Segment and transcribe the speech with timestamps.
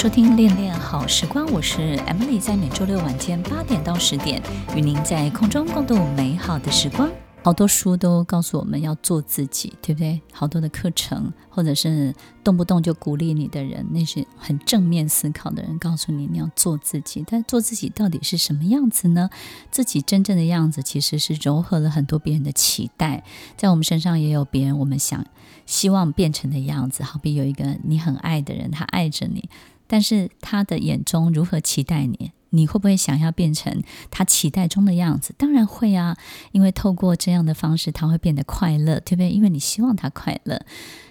[0.00, 4.40] 收听《恋恋好时光》，我是 Emily，在每周六晚间八点到十点，
[4.74, 7.10] 与您在空中共度美好的时光。
[7.42, 10.22] 好多书都告诉我们要做自己，对不对？
[10.32, 17.22] 好多的课程，或者是动不动就鼓励你的人，那些很正面思考的人，告诉你你要做自己。
[17.26, 19.28] 但做自己到底是什么样子呢？
[19.70, 23.22] 自己真正的样子其实是糅合了很多别人的期待，
[23.58, 25.26] 在我们身上也有别人我们想
[25.66, 27.02] 希望变成的样子。
[27.02, 29.48] 好比有一个你很爱的人，他爱着你，
[29.90, 32.30] 但是他的眼中如何期待你？
[32.50, 35.34] 你会不会想要变成他期待中的样子？
[35.36, 36.16] 当然会啊，
[36.52, 39.30] 因为透过这样的方式，他会变得快乐，对不对？
[39.30, 40.64] 因为你希望他快乐。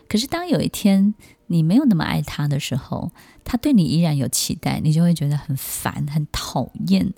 [0.07, 1.13] 可是当有一天
[1.47, 3.11] 你没有那么爱他的时候，
[3.43, 7.13] 他对你依然有期待，你就会觉得很烦、很讨厌。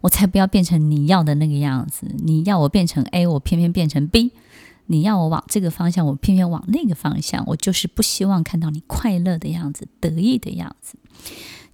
[0.00, 4.32] 我才不要变成你要的那个样子，你要我变成 A，我偏偏变成 B。
[4.86, 7.44] 你要我往这个方向，我偏偏往那个方向。
[7.46, 10.96] 我就是不希望看到你快乐的样子、得意的样子。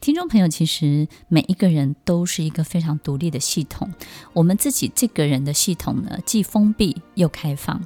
[0.01, 3.93] 听众朋友，其实每一个人都是一个非常独立的系统。
[4.33, 7.85] 我们自己这个人的系统呢，既封闭又开放。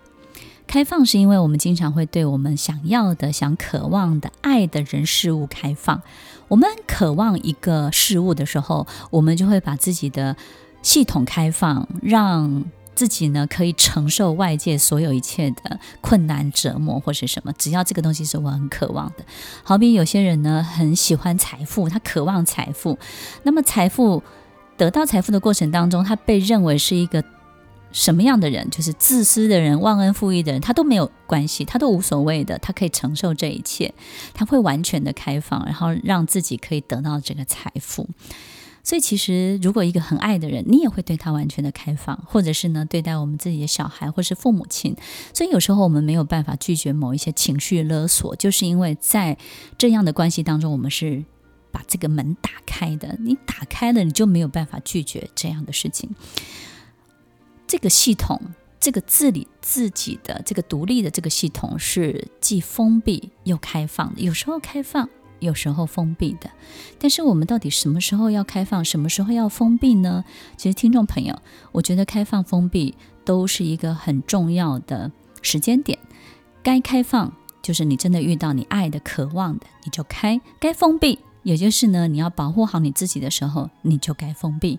[0.66, 6.02] 开放是因为我们经常会对我们想要的、想渴望的、爱的人事物开放。
[6.48, 10.36] 我们渴望一个事物的时候，我们就会把自己的
[10.82, 12.64] 系统开放，让。
[12.94, 19.24] 自己呢，可以承受外界所有一切的困难折磨或是什么，只要这个东西是我很渴望的。
[19.62, 22.98] 好比有些人呢，很喜欢财富，他渴望财富，
[23.42, 24.22] 那么财富
[24.76, 27.24] 得到财富的过程当中，他被认为是一个
[27.92, 28.68] 什么样的人？
[28.70, 33.92] 就是自私的人、忘恩负义的人，他都没有关系，他都无所谓的，他可以承受这一切，
[34.32, 38.08] 他会完全的开放，然后让自己可以得到这个财富。
[38.84, 44.96] 所以，其实如果一个很爱的人，你也会对他完全的开放，或者是呢，对待我们自己的小孩或是父母亲。
[45.32, 49.38] 所以有时候我们没有办法拒绝某一些情绪勒索，就是因为在
[49.78, 51.24] 这样的关系当中，我们是
[51.70, 53.16] 把这个门打开的。
[53.20, 56.10] 你打开了，你就没有办法拒绝这样的事情。
[57.68, 58.40] 这个系统，
[58.80, 64.20] 这个治理自己的这个独立的这个系统，是既封闭又开放的。
[64.20, 65.08] 有时候开放。
[65.42, 66.50] 有时候封闭的，
[66.98, 70.24] 但是我们到底什么时候要开放，什么时候要封闭呢？
[70.56, 71.36] 其实，听众朋友，
[71.72, 72.94] 我觉得开放、封闭
[73.24, 75.10] 都是一个很重要的
[75.42, 75.98] 时间点。
[76.62, 84.78] 该开放，就是你真的遇到你爱的、渴望的，你就开；该封闭，也就是呢，你要保护好你自己的时候，你就该封闭。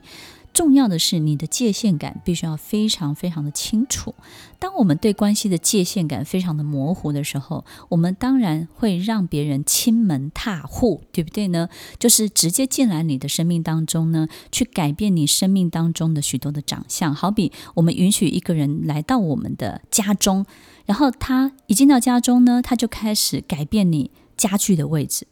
[0.53, 4.13] 重要的是，你的界限感必须要非常非常的清楚。
[4.59, 11.67] 当我们对关系的界限感非常的模糊的时候，我们当然会让别人侵门踏户，对不对呢？
[11.97, 17.13] 就是直接进来你的生命当中呢，去改变你生命当中的许多的长相。
[17.13, 20.45] 好比我们允许一个人来到我们的家中，
[20.85, 25.25] 然后他一进到家中呢，他就开始改变你家具的位置。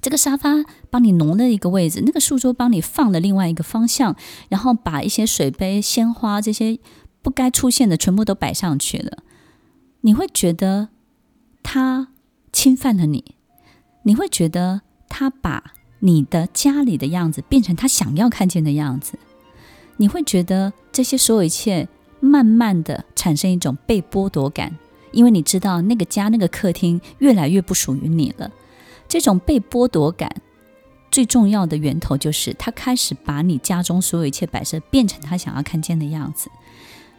[0.00, 4.16] 这个沙发帮你挪了一个位置，那个书桌帮你放了另外一个方向，
[4.48, 6.78] 然后把一些水杯、鲜花这些
[7.22, 9.24] 不该出现的全部都摆上去了。
[10.02, 10.88] 你会觉得
[11.62, 12.08] 他
[12.52, 13.34] 侵犯了你，
[14.04, 19.18] 你会觉得他把你的家里的样子变成他想要看见的样子，
[19.96, 21.88] 你会觉得这些所有一切
[22.20, 24.78] 慢慢的产生一种被剥夺感，
[25.10, 28.50] 因为你知道那个家、那个客厅越来越不属于你了。
[29.08, 30.30] 这种被剥夺感，
[31.10, 36.50] 最重要的源头就是他开始把你家中所有一切摆设变成他想要看见的样子。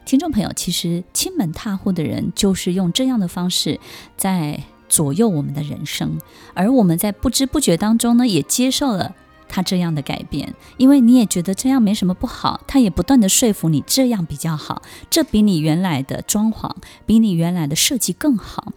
[0.06, 3.80] 听众朋友，其实亲门踏户的人就是用这样的方式
[4.18, 6.20] 在左右我们的人生，
[6.54, 9.14] 而我们在不知不觉当中呢，也接受了
[9.48, 16.72] 他这样的改变，因为你也觉得这样没什么不好，他也不断地说服你这样比较好，这比你原来的装潢，
[17.06, 18.74] 比你原来的设计更好。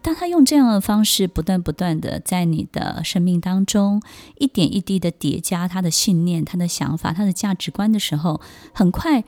[0.00, 4.00] 当他用这样的方式不断不断的在你的生命当中
[4.38, 8.40] 一点一滴的叠加他的信念、他的想法、他的价值观的时候，
[8.72, 9.24] 很快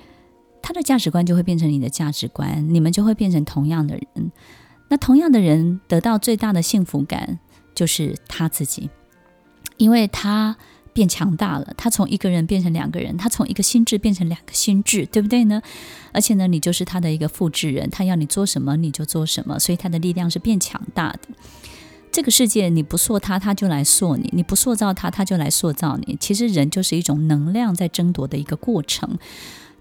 [0.62, 4.32] 他的价值观就会变成你的价值观，你们就会变成同样的人。
[4.88, 7.38] 那同样的人得到最大的幸福感
[7.74, 8.90] 就是他自己，
[9.76, 10.56] 因为他。
[10.92, 15.62] 变强大了，他从一个人变成两个人，他从一个心智变成两个心智，对不对呢？
[16.12, 21.20] 而且呢，你就是他的一个复制人，他要你做什么你就做什么，所以他的力量是变强大的。
[22.12, 26.16] 这个世界你不塑他，他就来塑你；你不塑造他，他就来塑造你。
[26.18, 29.16] 其实人就是一种能量在争夺的一个过程。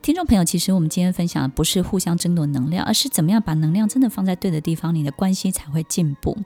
[0.02, 6.38] 听众朋友，其实我们今天分享的不是互相争夺能量，而是怎么样把能量真的放在对的地方，你的关系才会进步。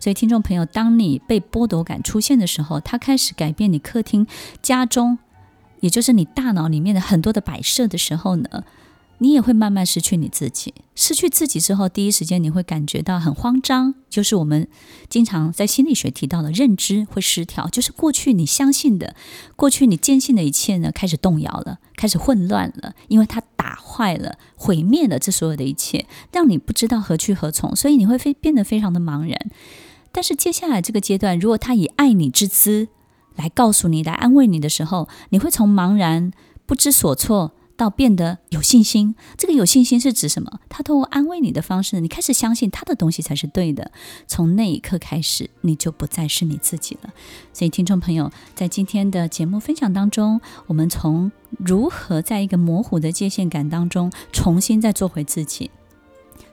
[0.00, 4.26] 所以，听众朋友，当你被剥夺感出现的时候，它开始改变你客厅、
[4.62, 5.18] 家中，
[5.80, 8.64] 也就是你大脑里面的很多的摆设的时候呢，
[9.18, 10.74] 你也会慢慢失去你自己。
[10.94, 14.68] 失去自己之后，第一时间你会感觉到很慌张，就是我们
[15.08, 19.16] 经常在心理学提到的认知会失调，就是过去你相信的、
[19.56, 29.38] 过去你坚信的一切呢，开始动摇了，开始混乱了，因为它打坏了、毁灭了这所有的一切，让你不知道何去何从，所以你会非变得非常的茫然。
[30.12, 32.86] 但是接下来这个阶段，如果他以爱你之姿
[33.34, 36.30] 来告诉你、来安慰你的时候，你会从茫然、
[36.66, 39.14] 不知所措到变得有信心。
[39.36, 40.60] 这个有信心是指什么？
[40.68, 43.90] 他通过安慰你的方式，你开始相信他的东西才是对的。
[44.26, 47.12] 从那一刻开始，你就不再是你自己了。
[47.52, 55.70] 所以，听众朋友，在今天的节目分享当中，我们从如何在一个模糊的界限感当中，重新再做回自己。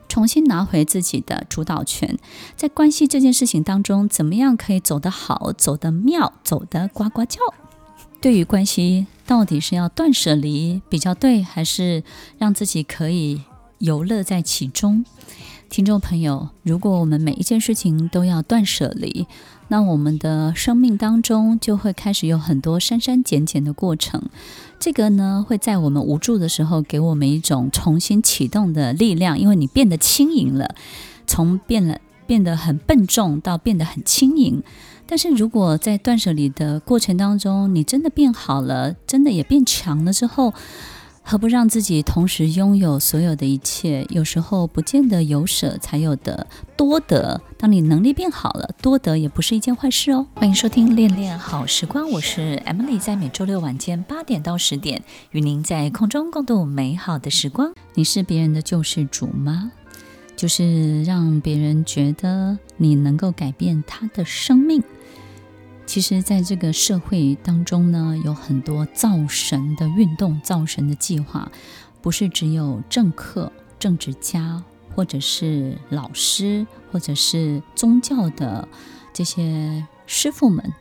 [0.08, 2.18] 重新拿回自己的主导权，
[2.58, 7.40] 在关系这件事情当中，怎么样可以走得好、走得妙、走得呱呱叫？
[8.22, 12.04] 对于关系，到底是要断舍离比较对，还是
[12.38, 13.42] 让自己可以
[13.80, 15.04] 游乐在其中？
[15.72, 19.26] 听众朋友，如果我们每一件事情都要断舍离，
[19.70, 24.22] 那我们的生命当中就会开始有很多删删减减的过程。
[24.80, 30.76] 这个呢，会在我们无助的时候给我们一种重新启动的力量，因为你变得轻盈了，
[31.26, 31.98] 从变了
[32.32, 34.64] 变得很笨重到变得很轻盈。
[35.06, 40.54] 但是如果在断舍离的过程当中，你真的变好了，真的也变强了之后，
[41.24, 44.08] 何不让自己同时拥有所有的一切？
[44.12, 46.48] 有时候不见得有舍才有得，
[46.78, 47.42] 多得。
[47.58, 50.26] 当你能力变好了，多得也不是一件坏事哦。
[50.34, 57.74] 欢迎收听《恋恋好时光》，我是 Emily，在每周六晚间八点到十点，与您在空中共度美好的时光。
[57.96, 59.74] 你是别人的救世主吗？
[60.42, 64.82] 就是让别人觉得你能够改变他的生命。
[65.86, 71.52] 其实，在这个社会当中呢，有很多造神的运动、造神的计划，
[72.02, 74.64] 不是只有政客、政治家，
[74.96, 78.68] 或者是老师，或者是宗教的
[79.14, 80.74] 这些师傅们，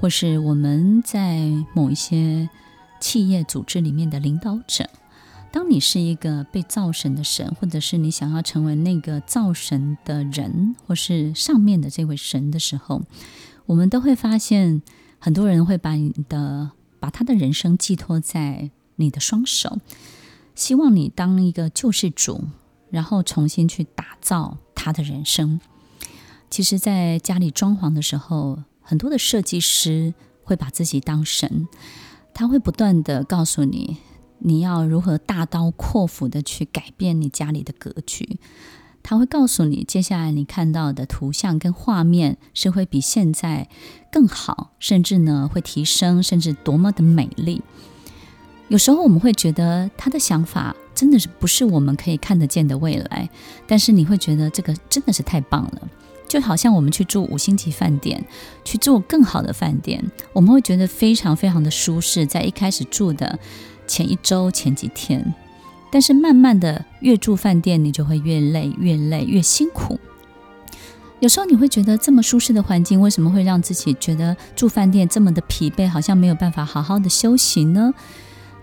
[0.00, 1.38] 或是我们在
[1.76, 2.50] 某一些
[2.98, 4.90] 企业组织里面的领导者。
[5.52, 13.02] 当你是一个被造神的神，或者是你想要成为那个造神的人，或是上面的这位神的时候，
[13.66, 14.80] 我们都会发现，
[15.18, 16.70] 很多人会把你的、
[17.00, 19.78] 把他的人生寄托在你的双手，
[20.54, 22.44] 希望你当一个救世主，
[22.90, 25.60] 然后重新去打造他的人生。
[26.48, 30.14] 其实，在家里装潢的时候，很多的设计师
[30.44, 31.66] 会把自己当神，
[32.34, 33.98] 他会不断地告诉你，
[34.40, 38.38] 你要如何大刀阔斧地去改变你家里的格局。
[39.02, 43.68] 他会告诉你，接下来你看到的图像跟画面是会比现在
[44.12, 47.62] 更好，甚至呢会提升，甚至多么的美丽。
[48.68, 53.30] 有时候我们会觉得他的想法真的是不是我们可以看得见的未来，
[53.66, 55.88] 但是你会觉得这个真的是太棒了，
[56.28, 58.22] 就好像我们去住五星级饭店，
[58.64, 60.04] 去住更好的饭店，
[60.34, 63.38] 我们会觉得非常非常的舒适，在一开始住的
[63.90, 65.34] 前一周、前几天。
[65.90, 69.98] 但是慢慢的，越住饭店，你就会越累，越累，越辛苦。
[71.18, 77.92] 有时候你会觉得这么舒适的环境，为什么会让自己觉得住饭店这么的疲惫，好像没有办法好好的休息呢？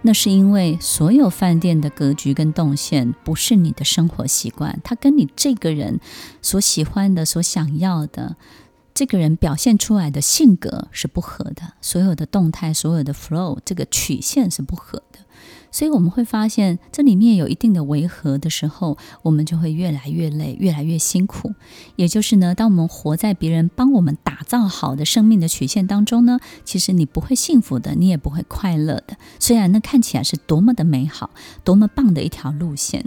[0.03, 6.00] 那是因为所有饭店的格局跟动线不是你的生活习惯，它跟你这个人
[6.41, 8.38] 所喜欢的、所想要的，
[8.98, 11.74] 这个人表现出来的性格是不合的。
[11.82, 15.20] 所有的动态，所有的 flow，这个曲线是不合的。
[15.72, 21.54] 所以我们会发现，这里面有一定的违和的时候，我们就会越来越累，越来越辛苦。
[21.96, 29.18] 也就是呢，当我们活在别人帮我们打造好的生命的曲线当中呢，其实你不会幸福的，你也不会快乐的。
[29.39, 31.30] 虽然那看起来是多么的美好，
[31.63, 33.06] 多么棒的一条路线。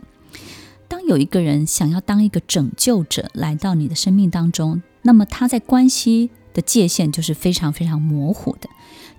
[0.87, 8.69] 当有一个人想要当一个拯救者来到你的生命当中，那么他在关系的界限就是非常非常模糊的。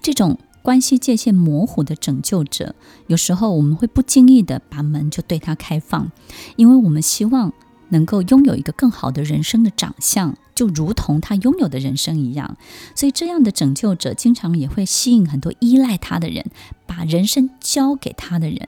[0.02, 0.38] 这种。
[0.64, 2.76] 关系界限模糊的拯救者，
[3.08, 6.12] 有时候我们会不经意的把门就对他开放，
[6.56, 7.52] 因为我们希望
[7.90, 12.58] 能够拥有一个更好的人生的长相，就如同他拥有的人生一样。
[12.94, 16.46] 所以，这样的拯救者经常也会吸引很多依赖他的人，
[16.86, 18.68] 把人生交给他的人。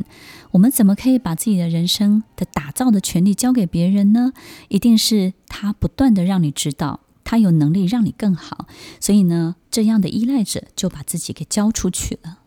[0.50, 4.34] 我们怎么可以把自己的人生的打造的权利交给别人呢？
[4.70, 7.01] 一定是他不断地让你知道。
[7.34, 8.68] 他有能力让你更好，
[9.00, 12.38] 所以呢，这样的依赖者就把自己给交出去了。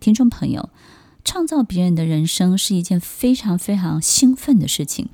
[0.00, 0.70] 听众朋友，
[1.24, 5.10] 创造别人的人生是一件非常非常兴奋的事情。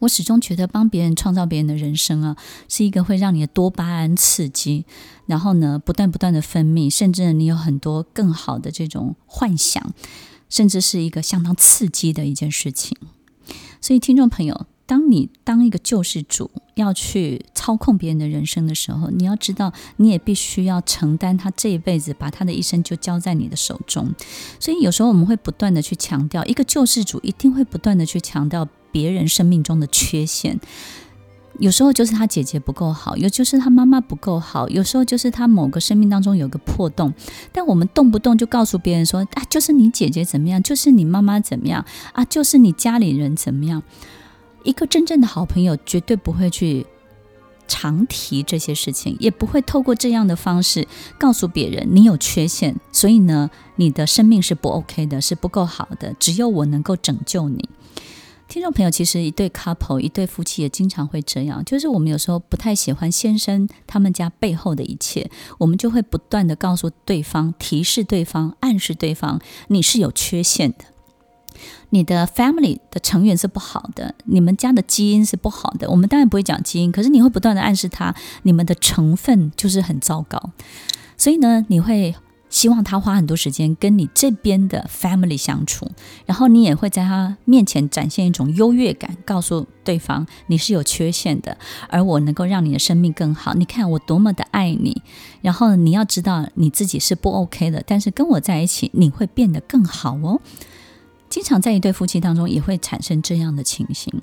[0.00, 2.36] 我始终觉得帮别人创造别人的人生啊，
[2.68, 4.84] 是一个会让你的多巴胺刺激，
[5.24, 9.94] 然后呢，不断不断的分泌，甚至你有很多更好的这种幻想。
[10.50, 12.98] 甚至是一个相当刺激的一件事情。
[13.80, 24.14] 所以，听众朋友，当你当一个救世主要去操控别人的人生的时候，你要知道，你也必须要承担他这一辈子把他的一生就交在你的手中。
[24.60, 30.60] 所以，有时候我们会不断的去强调，一个救世主一定会不断的去强调别人生命中的缺陷。
[31.58, 37.14] 有时候就是他姐姐不够好，有就是他妈妈不够好，有时候就是他某个生命当中有个破洞。
[37.50, 43.82] 但我们动不动就告诉别人说啊，就是你姐姐怎么样，就是你妈妈怎么样啊，就是你家里人怎么样。
[44.66, 46.84] 一个真正的好朋友绝对不会去
[47.68, 50.86] 常提这些事情，也不会透过这样的方式
[51.18, 57.68] 告诉别人你有缺陷，所以呢，你的生命是不 OK 的，是不够好的，只有我能够拯救你。
[58.48, 70.84] 听众朋友，其实一对 couple，一对夫妻也经常会这样，就是我们有时候不太喜欢先生他们家背后的一切，我们就会不断地告诉对方、提示对方、暗示对方，你是有缺陷的，
[71.90, 75.90] 你的 family 的成员是不好的，你们家的基因是不好的。
[75.90, 80.50] 我们当然不会讲基因，可是你会不断的暗示他，你们的成分就是很糟糕，
[81.16, 82.14] 所以呢，你会。
[82.48, 85.90] 希望他花很多时间跟你这边的 family 相处，
[86.24, 91.58] 然后你也会在他面前展现一种优越感，告诉对方你是有缺陷的，
[91.88, 93.52] 而我能够让你的生命更好。
[93.54, 95.02] 你看我多么的爱你，
[95.42, 100.40] 然后你要知道你自己是不 OK 的，但是跟我在一起你会变得更好哦。
[101.36, 104.22] 经常在一对夫妻当中也会产生这样的情形。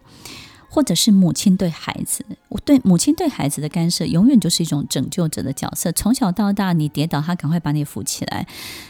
[0.68, 5.92] 或者是母亲对孩子，我对母亲对孩子的干涉，永远就是一种拯救者的角色。
[5.92, 8.48] 从小到大，你跌倒，他赶快把你扶起来；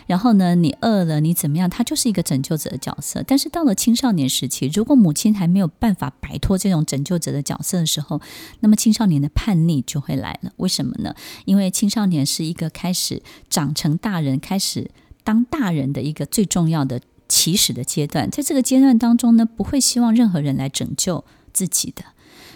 [0.07, 3.21] 然后呢，你饿了，你怎么样，他就是一个拯救者的角色。
[3.27, 8.21] 但是到了青少年时期，如果母亲还没有办法摆脱这种拯救者的角色的时候，
[8.61, 10.53] 那么青少年的叛逆就会来了。
[10.55, 11.13] 为什么呢？
[11.43, 14.89] 因为青少年是一个开始长成大人、开始
[15.25, 17.01] 当大人的一个最重要的
[17.33, 18.29] 起始的阶段。
[18.29, 21.23] 在这个阶段当中呢，不会希望任何人来拯救。
[21.55, 22.03] 自己的，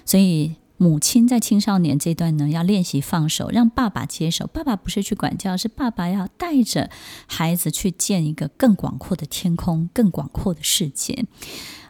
[0.05, 4.48] 所以母亲在青少年这段呢，要练习放手，让爸爸接手。
[4.48, 6.89] 爸爸不是去管教，是爸爸要带着
[7.27, 11.25] 孩子去见一个更广阔的天空、更广阔的世界，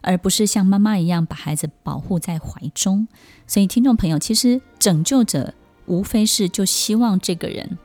[0.02, 3.08] 而不是像妈妈一样把孩子保护在怀中。
[3.48, 5.54] 所以，听众朋友，其实拯救者
[5.86, 7.78] 无非是就希望这个人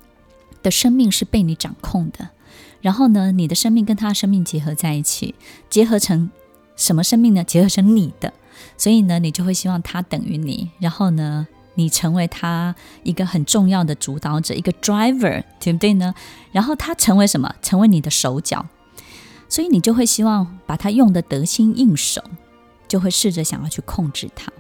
[0.64, 2.30] 的生命是被你掌控的，
[2.82, 5.34] 然后呢，你的生命跟他的生命结合在一起，
[5.70, 6.30] 结合成
[6.76, 7.42] 什么生命呢？
[7.42, 8.34] 结合成你的。
[8.76, 11.46] 所以呢，你就会希望他等于你，然后呢，
[11.76, 16.14] 你成为他一个很重要的主导者，一个 driver，对不对呢？
[16.50, 17.54] 然后他成为什么？
[17.62, 18.66] 成为你的手脚，
[19.48, 22.22] 所以你就会希望把他用得得心应手，
[22.88, 24.52] 就会试着想要去控制他。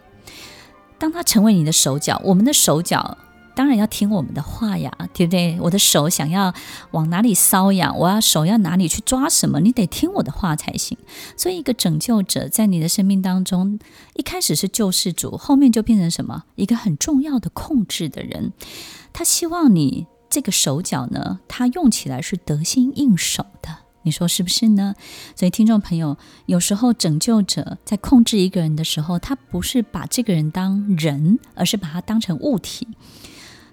[0.98, 3.18] 当他成为你的手脚，我们的手脚。
[3.54, 5.58] 当然要听我们的话呀，对不对？
[5.60, 6.54] 我的手想要
[6.92, 10.96] 往哪里搔痒，我要手要哪里去抓什么，你得听我的话才行。
[11.36, 13.78] 所以，一个拯救者在你的生命当中，
[14.14, 16.44] 一开始是救世主，后面就变成什么？
[16.54, 18.52] 一个很重要的控制的人。
[19.12, 23.78] 他希望你这个手脚呢，他用起来是得心应手的。
[24.04, 24.94] 你说是不是呢？
[25.36, 26.16] 所以，听众朋友，
[26.46, 32.88] 有时候拯救者在控制一个人的时候，他不是把这个人当人，而是把他当成物体。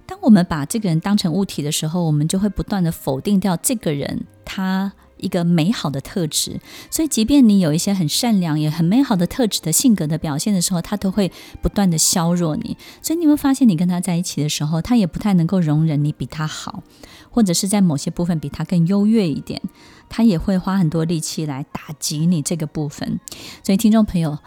[0.10, 6.60] 当我们把这个人当成物体的时候，我们就会不断地否定掉这个人他一个美好的特质。
[6.90, 12.76] 所以，即便你有一些很善良也很美好的特质的性格的表现的时候，他都会不断地削弱你。
[13.04, 16.82] 所以，你会发现，你跟他在一起的时候，他也不太能够容忍你比他好，
[17.30, 19.62] 或者是在某些部分比他更优越一点，
[20.10, 23.20] 他也会花很多力气来打击你这个部分。
[23.64, 24.40] 所以，听众朋友，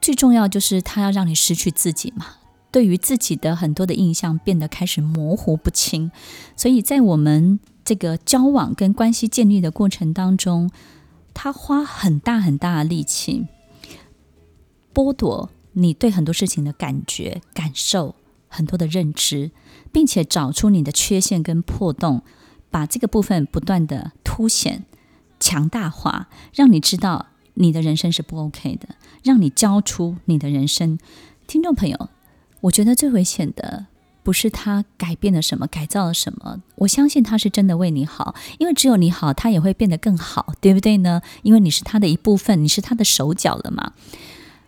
[0.00, 2.26] 最重要就是他要让你失去自己嘛。
[2.72, 6.10] 对于自己的很多的印象变得开始模糊不清，
[6.56, 10.70] 所以在我们这个交往跟关系建立的过程当中，
[11.34, 13.48] 他花很大很大的力气
[14.94, 18.14] 剥夺你对很多事情的感觉、感受、
[18.46, 19.50] 很多的认知，
[19.90, 22.22] 并且找出你的缺陷跟破洞，
[22.70, 24.84] 把这个部分不断的凸显、
[25.40, 28.90] 强大化，让你知道你的人生是不 OK 的，
[29.24, 30.98] 让你交出你的人生。
[31.48, 32.08] 听众朋友。
[32.62, 33.86] 我觉得最危险的
[34.22, 36.60] 不是他改变了什么，改造了什么。
[36.76, 41.22] 我相信他是真的为你好，因为只有你好，他也会变得更好，对不对呢？
[41.42, 43.92] 因为你是他的一部分，你是他的手脚了嘛。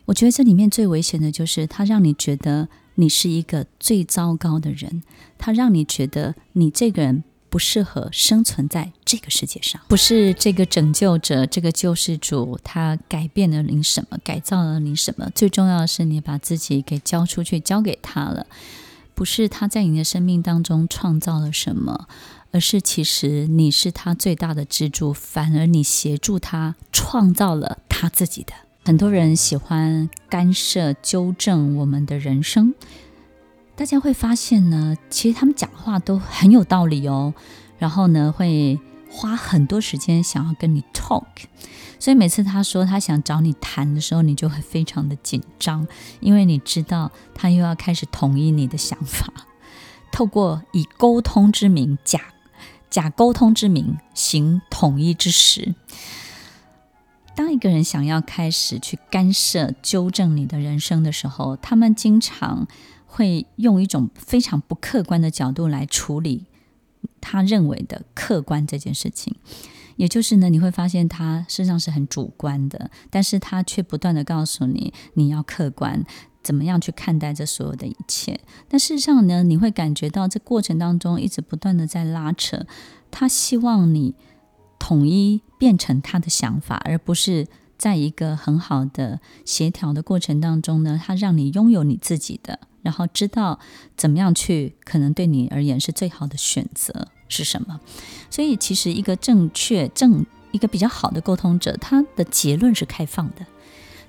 [0.06, 5.02] 我觉得这里面最危险的就是他让你觉得你是一个最糟糕的人，
[5.38, 7.24] 他让你觉得你这个人。
[7.52, 15.30] 不适合生存在这个世界上，不是这个拯救者，这个救世主，他改变了你什么，改造了你什么？
[15.34, 18.46] 最重要的是，你把自己给交出去，交给他了。
[19.14, 22.08] 不是他在你的生命当中创造了什么，
[22.52, 28.54] 而是其实你是他最大的支柱，反而你协助他创造了他自己的。
[28.86, 32.72] 很多人喜欢干涉、纠正我们的人生，
[33.82, 37.34] 大家会发现呢，其实他们讲话都很有道理哦。
[37.80, 38.78] 然后呢，会
[39.10, 41.24] 花很多时间想要跟你 talk，
[41.98, 45.84] 所以每次他说他想找你谈的时候，你就会非常的紧张，
[46.20, 49.32] 因为你知道他又要开始统一你的想法，
[50.12, 52.20] 透过以沟通之名假
[52.88, 55.74] 假沟通之名行统一之实。
[57.34, 62.68] 当一个人想要开始去干涉、纠正你的人生的时候，他们经常
[63.12, 66.46] 会用一种非常不客观的角度来处理
[67.20, 69.36] 他认为的客观这件事情。
[69.96, 76.02] 也就是呢，你会发现他事实上是很主观的，但是他却不断地告诉你，你要客观，
[76.42, 78.40] 怎么样去看待这所有的一切。
[78.68, 82.66] 但事实上呢，你会感觉到这过程当中一直不断地在拉扯，
[83.10, 84.14] 他希望你。
[84.84, 87.46] 统一变成他的想法，而不是
[87.82, 93.58] 在一个很好的协调的过程当中呢，他让你拥有你自己的，然后知道
[93.96, 97.80] 怎么样去，可能对你而言是最好的选择是什么。
[98.30, 103.44] 所以，其实一个正确、正一个比较好的沟通者，他的结论是开放的。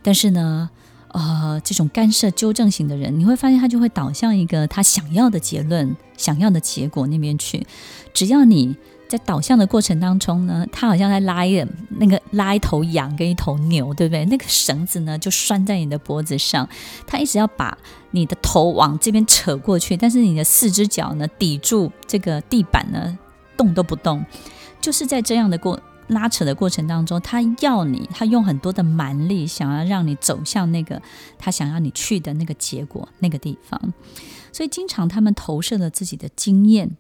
[0.04, 0.70] 但是呢，
[1.08, 7.66] 呃，这种干涉、纠正型的人，你会发现他就会导向一个他想要的结论、想要的结果那边去。
[8.14, 8.78] 只要你。
[9.14, 11.64] 在导向的过程当中呢，他好像在拉一
[12.00, 14.26] 那个拉一头羊跟一头牛，对不对？
[14.26, 16.68] 那个绳子呢就拴在你的脖子上，
[17.06, 17.78] 他一直要把
[18.10, 23.16] 你的头往这边扯过去，但是你的四只脚呢抵住这个地板呢，
[23.56, 24.26] 动都不动。
[24.82, 31.00] 就是在这样的过拉扯的过程当中，他要你，他用很多的蛮力，想要让你走向那个
[31.38, 33.94] 他想要你去的那个结果那个地方。
[34.52, 36.98] 所以经常他们投射了自己的经验。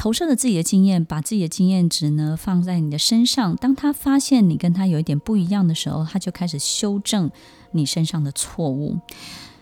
[0.00, 3.54] 投射了自己的经验，把自己的经验值呢放在你的身上。
[3.56, 7.30] 当他发现你跟他有一点不一样的时候，他就开始修正
[7.72, 8.98] 你身上的错误。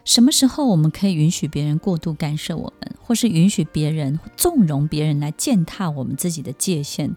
[0.04, 7.16] 什么时候我们可以允许别人过度干涉我们，或是允许别人纵容别人来践踏我们自己的界限？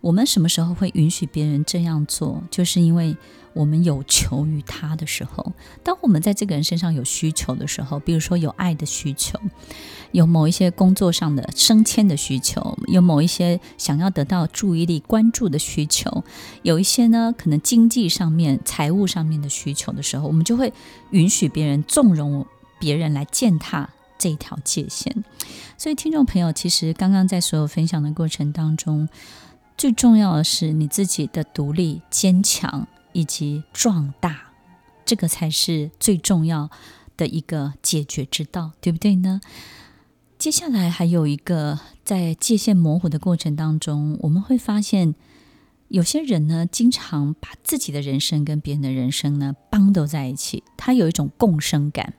[0.00, 2.42] 我们什么时候会允许别人这样做？
[2.50, 3.16] 就是因为。
[3.52, 9.40] 我们有求于他的时候，当我们在这个人身上有需求的时候，比如说有爱的需求，
[10.12, 16.22] 有某一些工作上的升迁的需求，有某一些想要得到注意力关注的需求，
[16.62, 20.72] 有一些呢可能经济上面、财务上面的需求的时候，我们就会
[21.10, 22.46] 允许别人纵容
[22.78, 25.24] 别人来践踏这一条界限。
[25.76, 29.08] 所以，听众朋友，其实刚刚在所有分享的过程当中，
[29.80, 32.86] 最重要的是你自己的独立、坚强。
[33.12, 34.52] 以及壮大，
[35.04, 36.70] 这个才是最重要
[37.16, 39.40] 的一个解决之道，对不对呢？
[40.38, 45.16] 接下来还有一个，在界限模糊的过程当中，我们会发现
[45.88, 52.14] 有些人呢，经常把自己的人生跟别人的人生呢绑都在一起，他有一种共生感，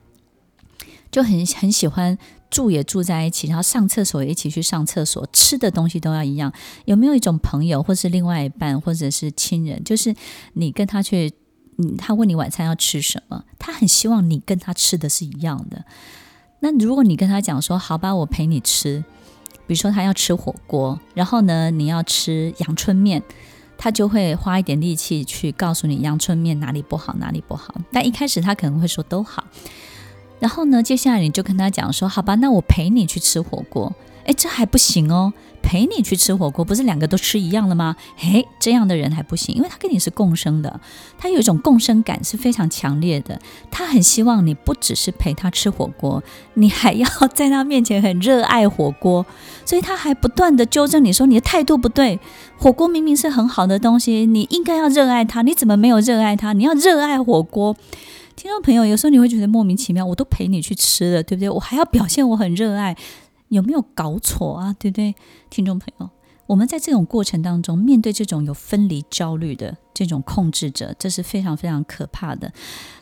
[1.09, 2.17] 就很很喜欢。
[2.51, 6.51] 住也住在一起，然后上厕所也一起去上厕所，吃的东西都要一样。
[6.85, 10.13] 有没有一种朋友，或是另外一半，或者是亲人，就是
[10.53, 11.31] 你跟他去，
[11.77, 15.85] 嗯，他问你晚餐要吃什么，他很希望你跟他吃的是一样的。
[16.59, 19.03] 那如果你跟他讲说，好吧，我陪你吃，
[19.65, 23.23] 比如说他要吃火锅，然后呢，你要吃阳春面，
[23.77, 27.73] 他就会花一点力气去告诉你阳春面哪里不好，哪里不好。
[27.93, 29.45] 但一开始他可能会说都好。
[30.41, 33.93] 然后呢，接下来你就跟他讲说，好吧，那我陪你去吃火锅。
[34.25, 37.95] 诶，这还不行哦，陪你去吃火锅，不是两个都吃一样了吗？
[38.21, 40.79] 诶，这样的人还不行，因为他跟你是共生的，
[41.17, 43.39] 他有一种共生感是非常强烈的。
[43.71, 46.23] 他很希望你不只是陪他吃火锅，
[46.55, 49.25] 你还要在他面前很热爱火锅，
[49.65, 52.19] 所以他还不断地纠正你说你的态度不对。
[52.57, 56.53] 火锅明明是很好的东西，你应该要热爱它，你怎么没有热爱它？
[56.53, 57.75] 你要热爱火锅。
[58.35, 61.49] 听众朋友，有时候你会觉得莫名其妙，我都陪你去吃了，对不对？
[61.49, 62.95] 我还要表现我很热爱，
[63.49, 64.75] 有没有搞错啊？
[64.79, 65.13] 对不对？
[65.49, 66.09] 听众朋友，
[66.47, 72.51] 我们在这种过程当中，面对这种有分离焦虑的这种控制者，这是非常非常可怕的。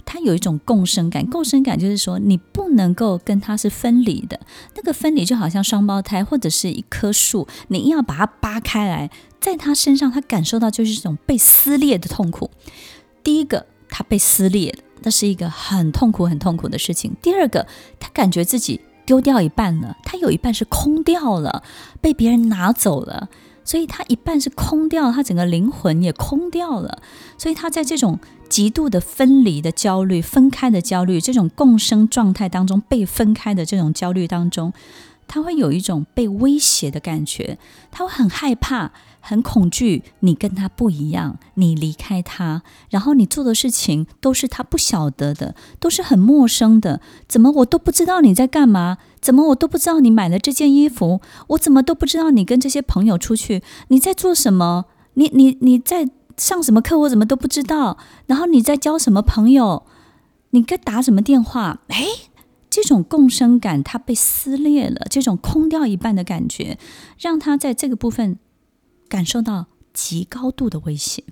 [0.03, 4.39] 他有一种共生感，共生感就是说，你不能够跟他是分离的。
[4.75, 12.49] 那个分离就好像双胞胎或者是一棵树，你硬要把它扒开来，在他身上，他感受到就是这种被撕裂的痛苦。
[13.23, 14.83] 第一个，他被撕裂了。
[15.03, 17.15] 那是一个很痛苦、很痛苦的事情。
[17.21, 17.65] 第二个，
[17.99, 21.63] 他感觉自己丢掉一半了，他有一半是空掉了，
[22.01, 23.29] 被别人拿走了，
[23.63, 27.01] 所以他一半是空掉，他整个灵魂也空掉了。
[27.37, 34.73] 所以他在这种极度的分离的焦虑、分开的焦虑、这种共生状态当中被分开的这种焦虑当中，
[35.27, 37.57] 他会有一种被威胁的感觉，
[37.91, 40.03] 他会很害怕、很恐惧。
[40.21, 47.01] 你跟他不一样，你离开他，然后你做的事情都是他不晓得的，都是很陌生的。
[47.27, 48.97] 怎么我都不知道你在干嘛？
[49.21, 51.21] 怎么我都不知道你买了这件衣服？
[51.47, 53.61] 我怎么都不知道你跟这些朋友出去？
[53.89, 54.85] 你在做什么？
[55.15, 56.97] 你你你在上什么课？
[56.99, 57.97] 我怎么都不知道？
[58.27, 59.83] 然后你在交什么朋友？
[60.51, 61.81] 你该打什么电话？
[61.89, 62.05] 哎，
[62.69, 66.79] 这种共生感它被撕裂了，这种空掉一半的感觉，
[67.19, 68.39] 让他在这个部分
[69.09, 71.23] 感受到极高度的威胁。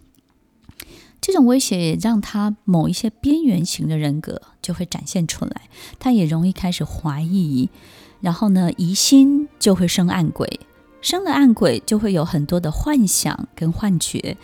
[1.21, 5.63] 这种威胁也让他某一些边缘型的人格就会展现出来，
[5.99, 7.69] 他也容易开始怀疑，
[8.21, 10.59] 然后呢，疑心就会生暗鬼，
[11.01, 14.37] 生了暗鬼就会有很多的幻想跟幻觉。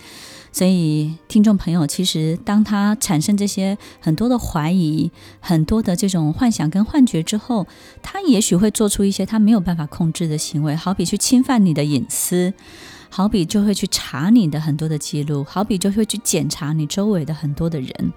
[0.51, 7.65] 所以，听众朋友，其实当他产生这些很多的怀疑、很多的这种幻想跟幻觉之后，
[8.03, 12.53] 他也许会做出一些他没有办法控制的行为，好比去侵犯你的隐私，
[13.15, 18.11] 好比就会去查你的很多的记录，好比就会去检查你周围的很多的人。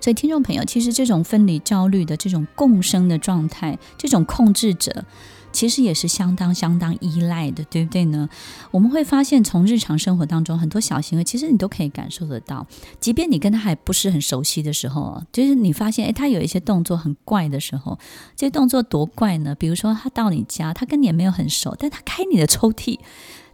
[0.00, 5.04] 所以，听众朋友，其实这种分离焦虑的这种共生的状态，这种控制者。
[5.52, 8.28] 其实也是相当相当依赖的，对不对呢？
[8.70, 12.66] 我们会发现，从日常生活当中很多小行为，其实你都可以感受得到。
[13.00, 17.98] 即便你跟他还不是很熟悉的时候，就是你发现，诶，他有一些动作很怪的时候，
[18.36, 19.54] 这些动作多怪呢？
[19.54, 22.98] 比如说，他到你家，他跟你也没有很熟，但他开你的抽屉，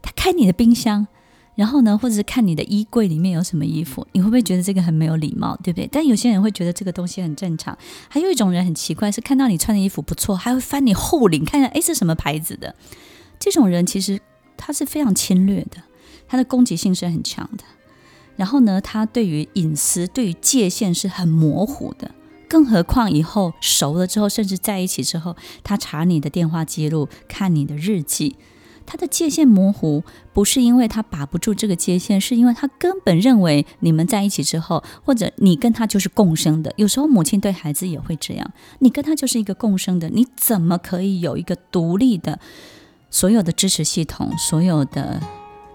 [0.03, 1.07] 他开你的冰箱。
[1.55, 5.89] 然后呢，或者是看你的衣柜里面有什么衣服，你会不会觉得这个很没有礼貌，对不对？
[5.91, 7.77] 但有些人会觉得这个东西很正常。
[8.09, 12.75] 还有一种人很奇怪，是看到你穿的衣服不错，还会翻你后领看看，哎，是什么牌子的？
[13.39, 14.21] 这种人其实
[14.57, 15.83] 他是非常侵略的，
[16.27, 17.65] 他的攻击性是很强的。
[18.37, 22.11] 然后呢，他对于隐私、对于界限是很模糊的。
[22.49, 28.37] 更何况以后熟了之后，甚至在一起之后，他查你的电话记录，看你的日记。
[28.87, 36.73] 他的界限模糊，不是因为他把不住这个界限，是因为他根本认为你们在一起之后，或者你跟他就是共生的。
[36.77, 42.39] 有时候母亲对孩子也会这样，你跟他就是一个共生的，你怎么可以有一个独立的
[43.11, 45.21] 所有的支持系统，所有的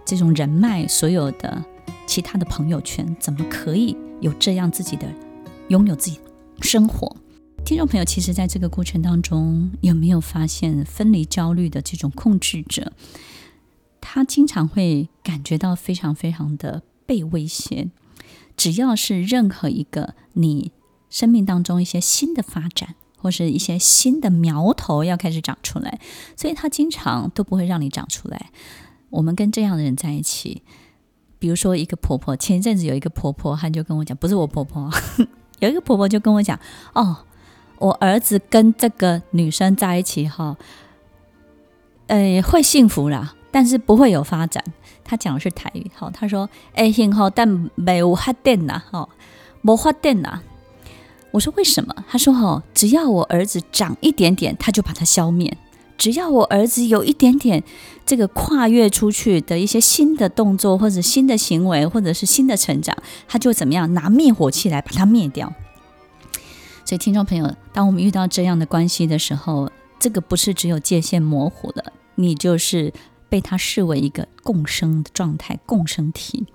[0.06, 1.64] 这种人脉，所有的
[2.06, 5.08] 其他的朋友圈，怎么可以有这样自己的
[5.70, 6.20] 拥有自己
[6.62, 7.16] 生活？
[7.70, 12.94] 听众朋友，其实在这个过程当中，有没有发现分离焦虑的这种控制者，
[14.02, 17.92] 他经常会感觉到非常非常的被威胁。
[18.58, 20.72] 只要是任何一个你
[21.12, 26.00] 生命当中一些新的发展，或是一些新的苗头要开始长出来，
[26.36, 28.50] 所以他经常都不会让你长出来。
[29.12, 30.64] 我们跟这样的人在一起，
[31.38, 34.90] 比如说一个婆婆，前一阵子有一个婆婆，她就跟我讲，不是我婆婆，
[35.60, 36.60] 有一个婆婆就跟我讲，
[36.94, 37.26] 哦。
[37.80, 40.56] 我儿子跟这个女生在一起哈，
[42.08, 44.64] 呃，会幸福啦，但是不会有发展。
[45.04, 49.10] 他讲的是台语，好，他说：“哎，幸福，但没有发展呐，哈，
[49.62, 50.42] 没发展呐。”
[51.32, 55.52] 我说：“为什么？”他说：“哈，只要我儿子长一点点，他就把他消灭；
[55.98, 57.64] 只要我儿子有一点点
[58.06, 62.96] 这个跨越出去的一些新的动作，或者新的行为，或者是新的成长，
[63.28, 65.54] 他就怎么样拿灭火器来把它灭掉。”
[66.90, 72.92] 所以，听众朋友，当我们遇到这样的关系的时候，这个不是只有界限模糊了，你就是
[73.30, 76.48] 被他视为一个共生的状态、共生体。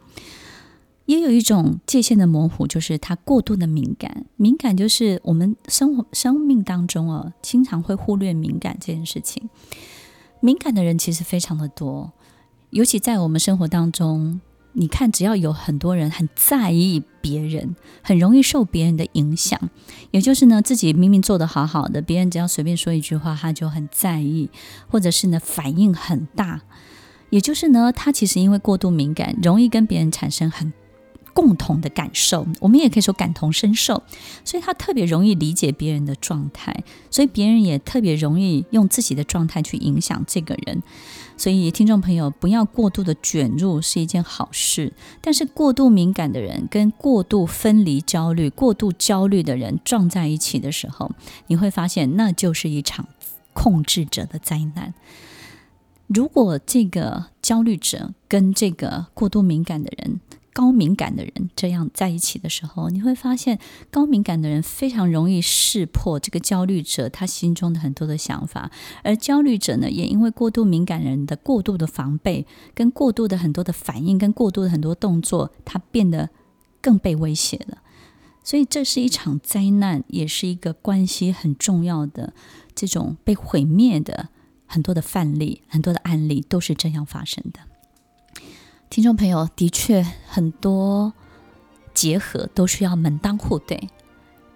[1.07, 4.27] 也有一种界限的模糊，就是他过度的敏感。
[4.35, 9.49] 敏感就是我们生活生命当中啊，经常会忽略敏感这件事情。
[10.41, 12.11] 敏感的人其实非常的多，
[12.71, 14.41] 尤其在我们生活当中。
[14.75, 19.71] 你看，只要有很多人很在意别人，很容易受别人的影响。
[20.11, 24.51] 也就是呢，自己明明做得好好的，别人只要随便说一句话，他就很在意，
[24.89, 26.61] 或者是呢反应很大。
[27.31, 30.73] 也就是呢，他其实因为过度敏感，容易跟别人产生很
[31.33, 34.03] 共同的感受，我们也可以说感同身受，
[34.45, 40.83] 所以他特别容易理解别人的状态，所以别人也特别容易用自己的状态去影响这个人。
[41.37, 51.11] 所以听众朋友不要过度的卷入是一件好事，但是过度敏感的人跟过度分离焦虑、过度焦虑的人撞在一起的时候，
[51.49, 53.09] 你会发现那就是一场
[53.53, 54.95] 控制者的灾难。
[56.07, 60.21] 如果这个焦虑者跟这个过度敏感的人，
[60.55, 63.59] 高敏感的人这样在一起的时候，你会发现
[63.91, 68.71] 高敏感的人非常容易识破这个焦虑者他心中的很多的想法，
[69.03, 76.31] 而焦虑者呢，也因为过度敏感人的过度的防备，跟过度的很多的反应，跟过度的很多动作，他变得
[76.81, 77.79] 更被威胁了。
[78.45, 82.33] 所以这是一场灾难，也是一个关系很重要的
[82.77, 84.29] 这种被毁灭的
[84.67, 87.61] 很多的范例、很多的案例都是这样发生的。
[88.91, 91.13] 听众朋友，的确很多
[91.93, 93.89] 结合都需要门当户对，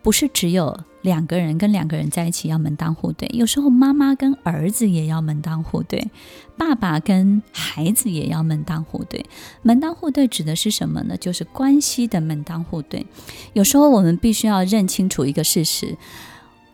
[0.03, 6.09] 不是只有两个人跟两个人在一起要门当户对，有时候妈妈跟儿子也要门当户对，
[6.57, 9.27] 爸爸跟孩子也要门当户对。
[9.63, 11.17] 门当户对指的是什么呢？
[11.17, 13.07] 就是关系的门当户对。
[13.55, 15.97] 有时候我们必须要认清楚一个事实，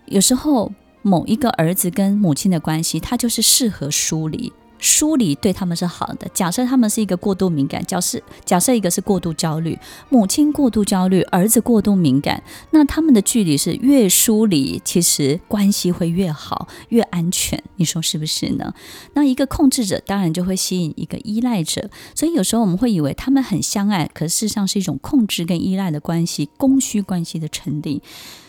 [0.05, 4.53] 有时候某一个儿子跟母亲的关系，他就是适合疏离。
[4.79, 6.29] 疏离对他们是好的。
[6.35, 9.79] 假设他们是一个过度敏感，假设假设一个是过度焦虑，
[10.11, 17.63] 母亲过度焦虑，儿子过度敏感，那他们的距离是越疏离，其实关系会越好，越安全。
[17.77, 18.75] 你说是不是呢？
[19.15, 28.03] 那一个控制者当然就会吸引一个依赖者，所以有时候我们会以为他们很相爱，可事实上是一种控制跟依赖的关系，供需关系的成立。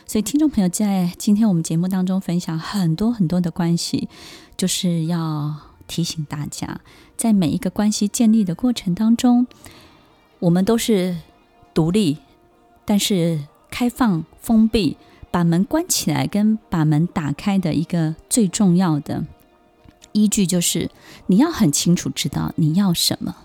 [0.08, 4.08] 所以听众朋友在今天我们节目当中分享很多很多的关系，
[4.58, 5.75] 就是要。
[5.88, 6.82] 提醒大家，
[7.16, 9.48] 在每一个关系建立的过程当中，
[10.40, 11.18] 我们都是
[11.74, 12.18] 独立，
[12.86, 14.98] 但是开放、封闭、
[15.32, 19.26] 把门关起来跟把门打开的一个最重要的
[20.12, 20.90] 依据，就是
[21.28, 23.36] 你要很清楚知道你要什么。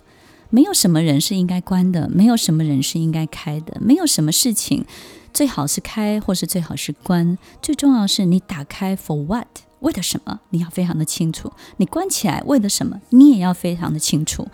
[0.53, 4.85] 没有什么人是应该关的，没有什么人是应该开的，没有什么事情
[5.33, 7.39] 最好是开，或是最好是关。
[7.63, 9.47] 最重要是你打开 for what？
[9.81, 10.41] 为了什么？
[10.51, 11.53] 你要非常的清楚。
[11.79, 13.01] 你关起来为了什么？
[13.11, 14.49] 你也要非常的清楚。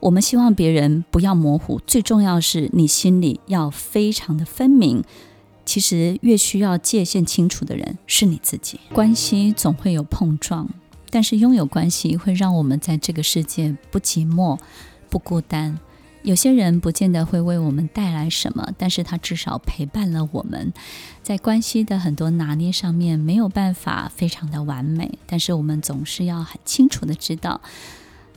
[0.00, 5.02] 我们希望别人不要模糊，最重要是你心里要非常的分明。
[5.64, 8.80] 其实越需要界限清楚的人是你自己。
[8.92, 10.68] 关系总会有碰撞，
[11.10, 14.58] 但是拥有关系会让我们在这个世界不寂寞、
[15.10, 15.78] 不孤单。
[16.22, 20.72] 有些人不见得会为我们带来什么，但是他至少陪伴了我们。
[21.22, 27.60] 在关系的很多拿捏上面，没有办法非常的完美，但是我们总是要很清楚的知道，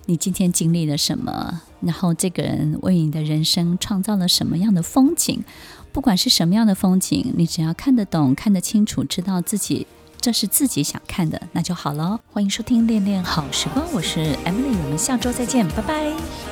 [0.05, 5.43] 你今天经历了什么，然后这个人为你的人生创造了什么样的风景。
[5.91, 9.87] 不管是什么样的风景，你只要看得懂、看得清楚，知道自己
[10.21, 12.19] 这是自己想看的，那就好了。
[12.31, 16.50] 欢迎收听《恋恋好时光》，我是 Emily，我们下周再见，拜拜。